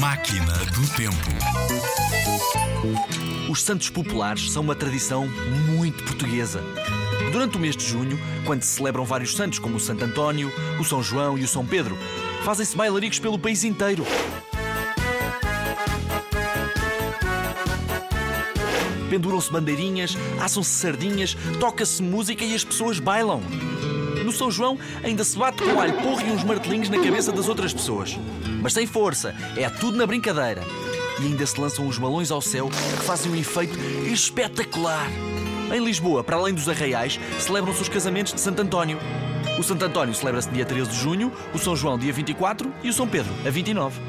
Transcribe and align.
Máquina 0.00 0.54
do 0.64 0.96
Tempo. 0.96 1.14
Os 3.50 3.62
santos 3.62 3.90
populares 3.90 4.50
são 4.50 4.62
uma 4.62 4.74
tradição 4.74 5.28
muito 5.66 6.02
portuguesa. 6.04 6.64
Durante 7.30 7.58
o 7.58 7.60
mês 7.60 7.76
de 7.76 7.86
junho, 7.86 8.18
quando 8.46 8.62
se 8.62 8.76
celebram 8.76 9.04
vários 9.04 9.36
santos, 9.36 9.58
como 9.58 9.76
o 9.76 9.80
Santo 9.80 10.02
António, 10.02 10.50
o 10.80 10.84
São 10.84 11.02
João 11.02 11.36
e 11.36 11.44
o 11.44 11.48
São 11.48 11.66
Pedro, 11.66 11.98
fazem-se 12.42 12.74
bailaricos 12.74 13.18
pelo 13.18 13.38
país 13.38 13.62
inteiro. 13.62 14.06
Penduram-se 19.10 19.52
bandeirinhas, 19.52 20.16
assam-se 20.40 20.70
sardinhas, 20.70 21.36
toca-se 21.58 22.02
música 22.02 22.42
e 22.42 22.54
as 22.54 22.64
pessoas 22.64 22.98
bailam. 22.98 23.42
No 24.30 24.36
São 24.36 24.48
João 24.48 24.78
ainda 25.02 25.24
se 25.24 25.36
bate 25.36 25.60
com 25.60 25.80
alho 25.80 25.92
porro 25.94 26.20
e 26.20 26.30
uns 26.30 26.44
martelinhos 26.44 26.88
na 26.88 27.02
cabeça 27.02 27.32
das 27.32 27.48
outras 27.48 27.74
pessoas. 27.74 28.16
Mas 28.62 28.72
sem 28.72 28.86
força, 28.86 29.34
é 29.56 29.68
tudo 29.68 29.98
na 29.98 30.06
brincadeira. 30.06 30.62
E 31.20 31.26
ainda 31.26 31.44
se 31.44 31.60
lançam 31.60 31.84
os 31.88 31.98
balões 31.98 32.30
ao 32.30 32.40
céu 32.40 32.70
que 32.70 33.04
fazem 33.04 33.32
um 33.32 33.34
efeito 33.34 33.76
espetacular. 34.06 35.10
Em 35.74 35.84
Lisboa, 35.84 36.22
para 36.22 36.36
além 36.36 36.54
dos 36.54 36.68
arraiais, 36.68 37.18
celebram-se 37.40 37.82
os 37.82 37.88
casamentos 37.88 38.32
de 38.32 38.40
Santo 38.40 38.62
António. 38.62 39.00
O 39.58 39.64
Santo 39.64 39.84
António 39.84 40.14
celebra-se 40.14 40.48
dia 40.50 40.64
13 40.64 40.90
de 40.90 40.96
junho, 40.96 41.32
o 41.52 41.58
São 41.58 41.74
João 41.74 41.98
dia 41.98 42.12
24 42.12 42.72
e 42.84 42.88
o 42.88 42.92
São 42.92 43.08
Pedro 43.08 43.32
a 43.44 43.50
29. 43.50 44.00